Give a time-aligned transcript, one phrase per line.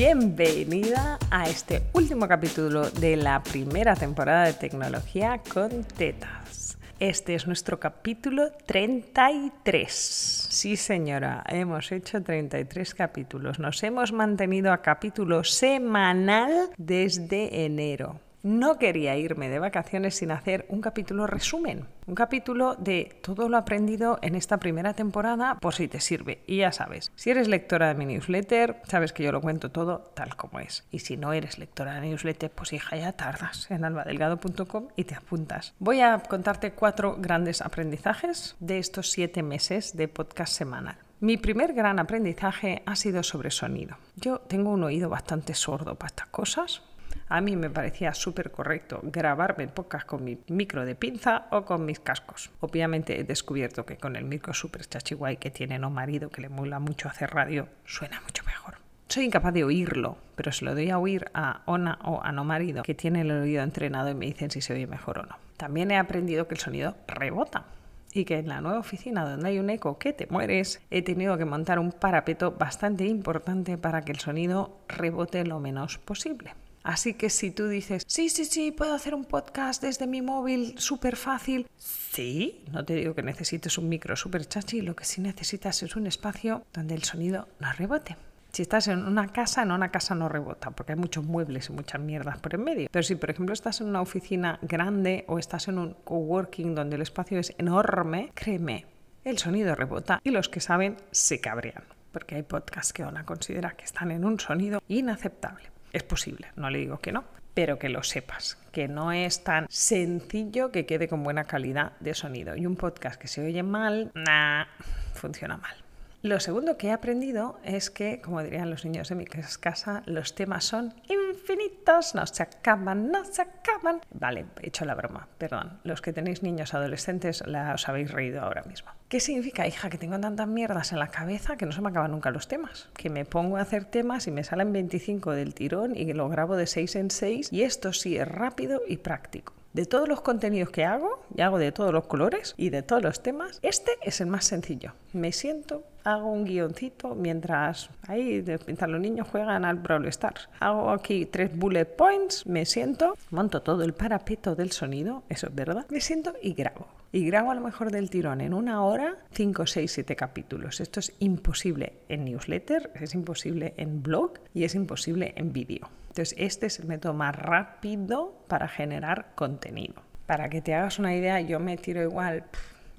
[0.00, 6.78] Bienvenida a este último capítulo de la primera temporada de Tecnología con Tetas.
[6.98, 9.92] Este es nuestro capítulo 33.
[9.92, 13.58] Sí, señora, hemos hecho 33 capítulos.
[13.58, 20.66] Nos hemos mantenido a capítulo semanal desde enero no quería irme de vacaciones sin hacer
[20.68, 25.88] un capítulo resumen, un capítulo de todo lo aprendido en esta primera temporada por si
[25.88, 26.42] te sirve.
[26.46, 30.10] Y ya sabes, si eres lectora de mi newsletter, sabes que yo lo cuento todo
[30.14, 30.84] tal como es.
[30.90, 35.14] Y si no eres lectora de newsletter, pues hija, ya tardas en albadelgado.com y te
[35.14, 35.74] apuntas.
[35.78, 40.96] Voy a contarte cuatro grandes aprendizajes de estos siete meses de podcast semanal.
[41.22, 43.98] Mi primer gran aprendizaje ha sido sobre sonido.
[44.16, 46.82] Yo tengo un oído bastante sordo para estas cosas,
[47.28, 51.84] a mí me parecía súper correcto grabarme podcast con mi micro de pinza o con
[51.86, 52.50] mis cascos.
[52.60, 56.48] Obviamente he descubierto que con el micro súper chachiguay que tiene no marido, que le
[56.48, 58.74] mola mucho hacer radio, suena mucho mejor.
[59.08, 62.44] Soy incapaz de oírlo, pero se lo doy a oír a Ona o a no
[62.44, 65.36] marido, que tiene el oído entrenado y me dicen si se oye mejor o no.
[65.56, 67.64] También he aprendido que el sonido rebota
[68.12, 71.36] y que en la nueva oficina donde hay un eco que te mueres, he tenido
[71.38, 76.54] que montar un parapeto bastante importante para que el sonido rebote lo menos posible.
[76.82, 80.74] Así que si tú dices, sí, sí, sí, puedo hacer un podcast desde mi móvil
[80.78, 85.20] súper fácil, sí, no te digo que necesites un micro súper chachi, lo que sí
[85.20, 88.16] necesitas es un espacio donde el sonido no rebote.
[88.52, 91.72] Si estás en una casa, en una casa no rebota, porque hay muchos muebles y
[91.72, 92.88] muchas mierdas por en medio.
[92.90, 96.96] Pero si, por ejemplo, estás en una oficina grande o estás en un coworking donde
[96.96, 98.86] el espacio es enorme, créeme,
[99.22, 103.24] el sonido rebota y los que saben se cabrean, porque hay podcasts que van a
[103.26, 105.70] considerar que están en un sonido inaceptable.
[105.92, 107.24] Es posible, no le digo que no,
[107.54, 112.14] pero que lo sepas, que no es tan sencillo que quede con buena calidad de
[112.14, 112.56] sonido.
[112.56, 114.66] Y un podcast que se oye mal, nah,
[115.14, 115.74] funciona mal.
[116.22, 120.34] Lo segundo que he aprendido es que, como dirían los niños de mi casa, los
[120.34, 124.02] temas son infinitos, no se acaban, no se acaban.
[124.12, 125.80] Vale, he hecho la broma, perdón.
[125.82, 128.90] Los que tenéis niños adolescentes la os habéis reído ahora mismo.
[129.08, 132.10] ¿Qué significa, hija, que tengo tantas mierdas en la cabeza que no se me acaban
[132.10, 132.90] nunca los temas?
[132.92, 136.54] Que me pongo a hacer temas y me salen 25 del tirón y lo grabo
[136.56, 139.54] de 6 en 6 y esto sí es rápido y práctico.
[139.72, 143.02] De todos los contenidos que hago, y hago de todos los colores y de todos
[143.02, 144.94] los temas, este es el más sencillo.
[145.12, 150.48] Me siento, hago un guioncito mientras ahí, los niños juegan al Brawl Stars.
[150.60, 155.54] Hago aquí tres bullet points, me siento, monto todo el parapeto del sonido, eso es
[155.54, 156.86] verdad, me siento y grabo.
[157.12, 160.80] Y grabo a lo mejor del tirón en una hora 5, 6, 7 capítulos.
[160.80, 165.88] Esto es imposible en newsletter, es imposible en blog y es imposible en vídeo.
[166.08, 169.94] Entonces, este es el método más rápido para generar contenido.
[170.26, 172.44] Para que te hagas una idea, yo me tiro igual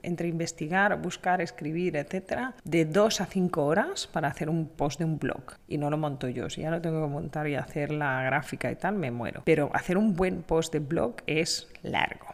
[0.03, 5.06] entre investigar, buscar, escribir, etcétera, de dos a cinco horas para hacer un post de
[5.06, 5.53] un blog.
[5.67, 6.50] Y no lo monto yo.
[6.50, 9.41] Si ya lo tengo que montar y hacer la gráfica y tal, me muero.
[9.45, 12.28] Pero hacer un buen post de blog es largo.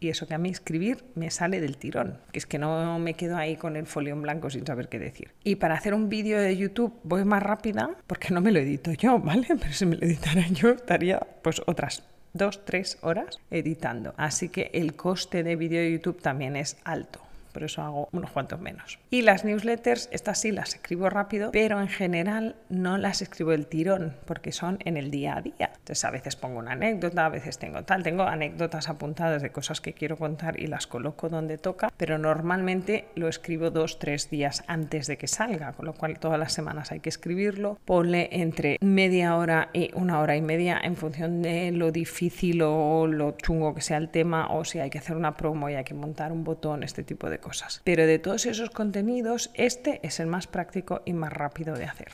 [0.00, 3.14] Y eso que a mí escribir me sale del tirón, que es que no me
[3.14, 5.32] quedo ahí con el folio en blanco sin saber qué decir.
[5.42, 8.92] Y para hacer un vídeo de YouTube voy más rápida porque no me lo edito
[8.92, 9.46] yo, ¿vale?
[9.48, 14.14] Pero si me lo editara yo estaría pues otras dos, tres horas editando.
[14.16, 17.27] Así que el coste de vídeo de YouTube también es alto
[17.58, 19.00] por eso hago unos cuantos menos.
[19.10, 23.66] Y las newsletters, estas sí las escribo rápido, pero en general no las escribo el
[23.66, 25.72] tirón, porque son en el día a día.
[25.72, 29.80] Entonces a veces pongo una anécdota, a veces tengo tal, tengo anécdotas apuntadas de cosas
[29.80, 34.62] que quiero contar y las coloco donde toca, pero normalmente lo escribo dos, tres días
[34.68, 37.76] antes de que salga, con lo cual todas las semanas hay que escribirlo.
[37.84, 43.08] Ponle entre media hora y una hora y media en función de lo difícil o
[43.08, 45.82] lo chungo que sea el tema o si hay que hacer una promo y hay
[45.82, 47.47] que montar un botón, este tipo de cosas.
[47.84, 52.12] Pero de todos esos contenidos, este es el más práctico y más rápido de hacer.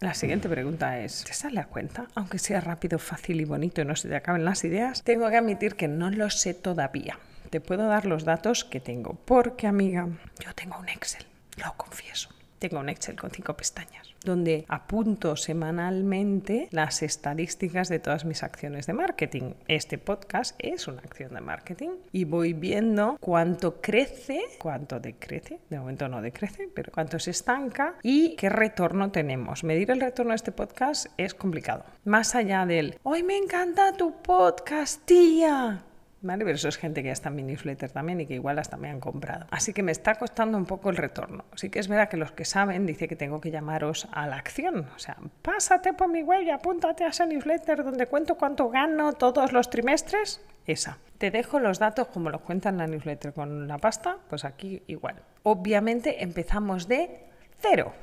[0.00, 2.06] La siguiente pregunta es, ¿te sale a cuenta?
[2.14, 5.36] Aunque sea rápido, fácil y bonito y no se te acaben las ideas, tengo que
[5.36, 7.18] admitir que no lo sé todavía.
[7.50, 10.08] Te puedo dar los datos que tengo, porque amiga,
[10.44, 11.24] yo tengo un Excel,
[11.56, 12.28] lo confieso.
[12.64, 18.86] Tengo un Excel con cinco pestañas donde apunto semanalmente las estadísticas de todas mis acciones
[18.86, 19.52] de marketing.
[19.68, 25.78] Este podcast es una acción de marketing y voy viendo cuánto crece, cuánto decrece, de
[25.78, 29.62] momento no decrece, pero cuánto se estanca y qué retorno tenemos.
[29.62, 31.84] Medir el retorno de este podcast es complicado.
[32.06, 35.84] Más allá del, hoy me encanta tu podcast, tía
[36.24, 36.44] ¿vale?
[36.44, 38.76] Pero eso es gente que ya está en mi newsletter también y que igual hasta
[38.76, 39.46] me han comprado.
[39.50, 41.44] Así que me está costando un poco el retorno.
[41.54, 44.36] Sí que es verdad que los que saben dice que tengo que llamaros a la
[44.36, 44.86] acción.
[44.96, 49.12] O sea, pásate por mi web y apúntate a esa newsletter donde cuento cuánto gano
[49.12, 50.40] todos los trimestres.
[50.66, 50.98] Esa.
[51.18, 54.82] Te dejo los datos como los cuentan en la newsletter con la pasta, pues aquí
[54.86, 55.16] igual.
[55.42, 57.24] Obviamente empezamos de
[57.68, 57.94] cero.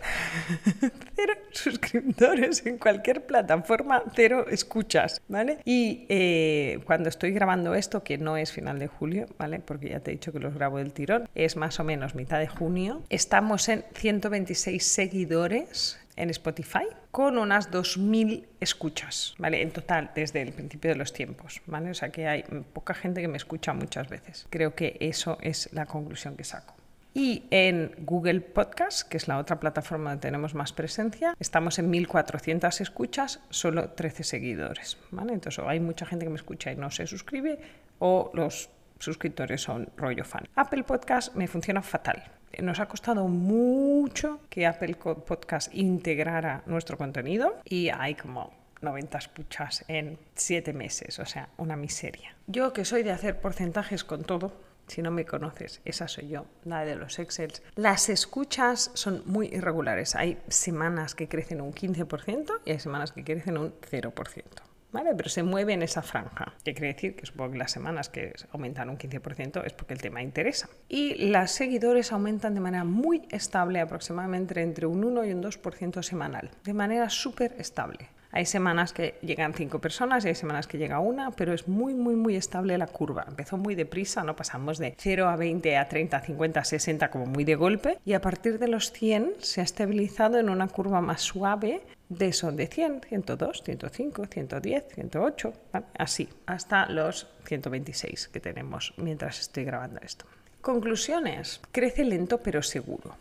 [1.15, 5.59] cero suscriptores en cualquier plataforma, cero escuchas, ¿vale?
[5.65, 9.59] Y eh, cuando estoy grabando esto, que no es final de julio, ¿vale?
[9.59, 12.39] Porque ya te he dicho que los grabo del tirón, es más o menos mitad
[12.39, 19.61] de junio, estamos en 126 seguidores en Spotify con unas 2.000 escuchas, ¿vale?
[19.61, 21.91] En total, desde el principio de los tiempos, ¿vale?
[21.91, 22.43] O sea que hay
[22.73, 24.47] poca gente que me escucha muchas veces.
[24.49, 26.73] Creo que eso es la conclusión que saco.
[27.13, 31.91] Y en Google Podcast, que es la otra plataforma donde tenemos más presencia, estamos en
[31.91, 34.97] 1.400 escuchas, solo 13 seguidores.
[35.11, 35.33] ¿vale?
[35.33, 37.59] Entonces, hay mucha gente que me escucha y no se suscribe,
[37.99, 38.69] o los
[38.99, 40.47] suscriptores son rollo fan.
[40.55, 42.23] Apple Podcast me funciona fatal.
[42.59, 49.85] Nos ha costado mucho que Apple Podcast integrara nuestro contenido y hay como 90 escuchas
[49.87, 52.35] en 7 meses, o sea, una miseria.
[52.47, 54.53] Yo que soy de hacer porcentajes con todo,
[54.91, 57.63] si no me conoces, esa soy yo, la de los Excels.
[57.75, 60.15] Las escuchas son muy irregulares.
[60.15, 64.43] Hay semanas que crecen un 15% y hay semanas que crecen un 0%.
[64.91, 65.15] ¿Vale?
[65.15, 66.53] Pero se mueve en esa franja.
[66.65, 67.15] ¿Qué quiere decir?
[67.15, 70.67] Que supongo que las semanas que aumentan un 15% es porque el tema interesa.
[70.89, 76.03] Y las seguidores aumentan de manera muy estable, aproximadamente entre un 1 y un 2%
[76.03, 76.51] semanal.
[76.65, 78.09] De manera súper estable.
[78.31, 81.93] Hay semanas que llegan cinco personas y hay semanas que llega una, pero es muy,
[81.93, 83.25] muy, muy estable la curva.
[83.27, 84.35] Empezó muy deprisa, ¿no?
[84.35, 88.21] Pasamos de 0 a 20 a 30, 50, 60 como muy de golpe y a
[88.21, 92.67] partir de los 100 se ha estabilizado en una curva más suave de eso, de
[92.67, 95.53] 100, 102, 105, 110, 108,
[95.97, 100.25] así, hasta los 126 que tenemos mientras estoy grabando esto.
[100.61, 101.61] Conclusiones.
[101.71, 103.15] Crece lento pero seguro.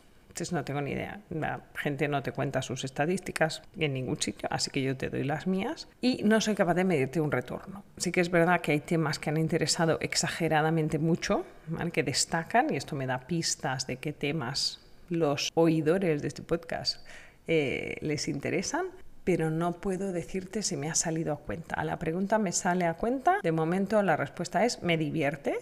[0.52, 1.20] No tengo ni idea.
[1.28, 5.24] La gente no te cuenta sus estadísticas en ningún sitio, así que yo te doy
[5.24, 7.84] las mías y no soy capaz de medirte un retorno.
[7.98, 11.44] Sí que es verdad que hay temas que han interesado exageradamente mucho,
[11.92, 17.04] que destacan y esto me da pistas de qué temas los oidores de este podcast
[17.46, 18.86] eh, les interesan,
[19.24, 21.74] pero no puedo decirte si me ha salido a cuenta.
[21.74, 25.58] A la pregunta me sale a cuenta, de momento la respuesta es me divierte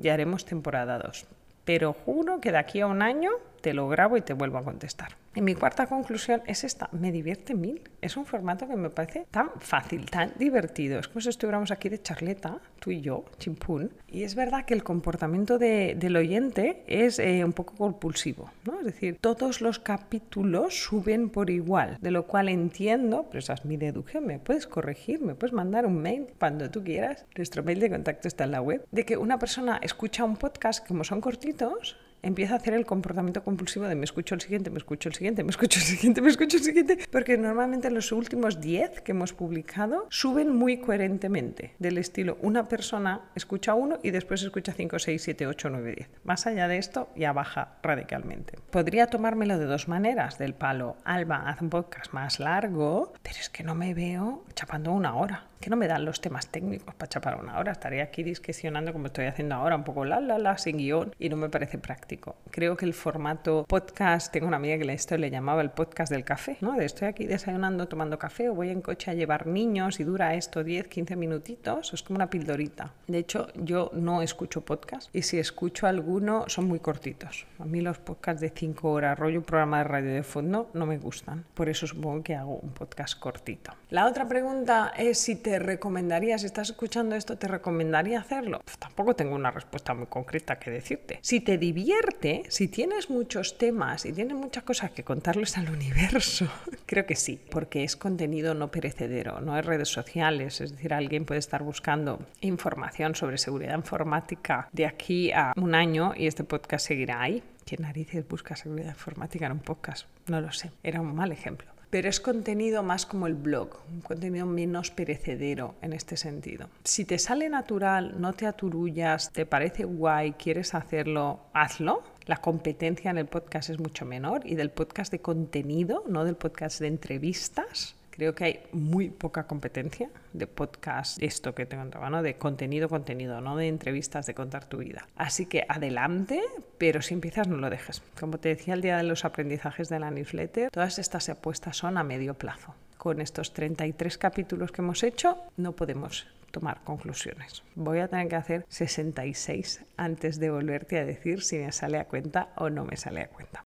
[0.00, 1.26] y haremos temporada 2.
[1.64, 3.30] Pero juro que de aquí a un año
[3.62, 5.16] te lo grabo y te vuelvo a contestar.
[5.34, 7.80] Y mi cuarta conclusión es esta, me divierte mil.
[8.02, 10.98] Es un formato que me parece tan fácil, tan divertido.
[10.98, 13.90] Es como si estuviéramos aquí de charleta, tú y yo, chimpún.
[14.08, 18.80] Y es verdad que el comportamiento del oyente es eh, un poco compulsivo, ¿no?
[18.80, 23.64] Es decir, todos los capítulos suben por igual, de lo cual entiendo, pero esa es
[23.64, 27.24] mi deducción, me puedes corregir, me puedes mandar un mail cuando tú quieras.
[27.36, 30.86] Nuestro mail de contacto está en la web, de que una persona escucha un podcast
[30.86, 34.78] como son cortitos, empieza a hacer el comportamiento compulsivo de me escucho el siguiente, me
[34.78, 38.60] escucho el siguiente, me escucho el siguiente, me escucho el siguiente, porque normalmente los últimos
[38.60, 44.42] 10 que hemos publicado suben muy coherentemente, del estilo una persona escucha uno y después
[44.42, 46.10] escucha 5, 6, 7, 8, 9, 10.
[46.24, 48.58] Más allá de esto ya baja radicalmente.
[48.70, 53.50] Podría tomármelo de dos maneras, del palo, Alba, haz un podcast más largo, pero es
[53.50, 57.08] que no me veo chapando una hora que no me dan los temas técnicos para
[57.08, 57.72] chapar una hora.
[57.72, 61.28] Estaría aquí discusionando como estoy haciendo ahora, un poco la, la, la, sin guion, y
[61.28, 62.34] no me parece práctico.
[62.50, 66.24] Creo que el formato podcast, tengo una amiga que esto le llamaba el podcast del
[66.24, 66.78] café, ¿no?
[66.80, 70.64] Estoy aquí desayunando, tomando café, o voy en coche a llevar niños y dura esto
[70.64, 72.92] 10, 15 minutitos, es como una pildorita.
[73.06, 77.46] De hecho, yo no escucho podcast, y si escucho alguno, son muy cortitos.
[77.60, 80.98] A mí los podcasts de 5 horas, rollo programa de radio de fondo, no me
[80.98, 81.44] gustan.
[81.54, 83.72] Por eso supongo que hago un podcast cortito.
[83.90, 88.60] La otra pregunta es si te recomendaría, si estás escuchando esto, te recomendaría hacerlo?
[88.64, 91.18] Pues tampoco tengo una respuesta muy concreta que decirte.
[91.22, 96.48] Si te divierte, si tienes muchos temas y tienes muchas cosas que contarles al universo,
[96.86, 101.24] creo que sí, porque es contenido no perecedero, no es redes sociales, es decir, alguien
[101.24, 106.86] puede estar buscando información sobre seguridad informática de aquí a un año y este podcast
[106.86, 107.42] seguirá ahí.
[107.64, 110.06] ¿Qué narices busca seguridad informática en un podcast?
[110.26, 114.00] No lo sé, era un mal ejemplo pero es contenido más como el blog, un
[114.00, 116.70] contenido menos perecedero en este sentido.
[116.84, 122.02] Si te sale natural, no te aturullas, te parece guay, quieres hacerlo, hazlo.
[122.24, 126.36] La competencia en el podcast es mucho menor y del podcast de contenido, no del
[126.36, 132.10] podcast de entrevistas, Creo que hay muy poca competencia de podcast, esto que te contaba,
[132.10, 132.22] ¿no?
[132.22, 135.08] De contenido, contenido, no de entrevistas, de contar tu vida.
[135.16, 136.42] Así que adelante,
[136.76, 138.02] pero si empiezas no lo dejes.
[138.20, 141.96] Como te decía el día de los aprendizajes de la newsletter, todas estas apuestas son
[141.96, 142.74] a medio plazo.
[142.98, 147.62] Con estos 33 capítulos que hemos hecho, no podemos tomar conclusiones.
[147.76, 152.04] Voy a tener que hacer 66 antes de volverte a decir si me sale a
[152.04, 153.64] cuenta o no me sale a cuenta.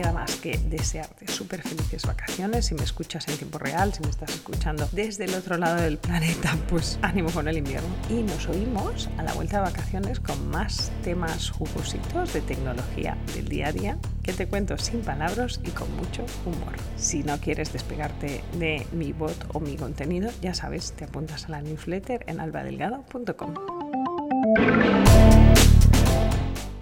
[0.00, 2.64] Queda más que desearte súper felices vacaciones.
[2.64, 5.98] Si me escuchas en tiempo real, si me estás escuchando desde el otro lado del
[5.98, 7.88] planeta, pues ánimo con el invierno.
[8.08, 13.48] Y nos oímos a la vuelta de vacaciones con más temas jugositos de tecnología del
[13.48, 16.72] día a día que te cuento sin palabras y con mucho humor.
[16.96, 21.50] Si no quieres despegarte de mi bot o mi contenido, ya sabes, te apuntas a
[21.50, 23.79] la newsletter en albadelgado.com.